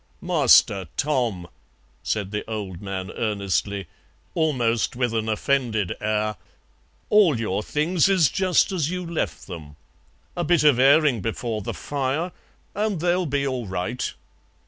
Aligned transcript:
"Master 0.23 0.87
Tom," 0.97 1.47
said 2.01 2.31
the 2.31 2.43
old 2.49 2.81
man 2.81 3.11
earnestly, 3.11 3.85
almost 4.33 4.95
with 4.95 5.13
an 5.13 5.29
offended 5.29 5.95
air, 6.01 6.37
"all 7.11 7.39
your 7.39 7.61
things 7.61 8.09
is 8.09 8.27
just 8.27 8.71
as 8.71 8.89
you 8.89 9.05
left 9.05 9.45
them. 9.45 9.75
A 10.35 10.43
bit 10.43 10.63
of 10.63 10.79
airing 10.79 11.21
before 11.21 11.61
the 11.61 11.75
fire 11.75 12.31
an' 12.73 12.97
they'll 12.97 13.27
be 13.27 13.45
all 13.45 13.67
right. 13.67 14.11